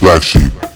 [0.00, 0.75] Black Sheep.